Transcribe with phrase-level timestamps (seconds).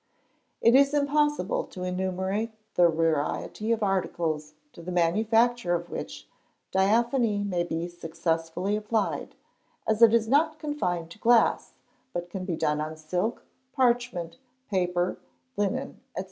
[0.61, 6.27] It is impossible to enumerate the variety of articles to the manufacture of which
[6.71, 9.35] Diaphanie may be successfully applied,
[9.87, 11.73] as it is not confined to glass,
[12.13, 13.43] but can be done on silk,
[13.73, 14.39] parchment,
[14.71, 15.19] paper,
[15.55, 16.19] linen, &c.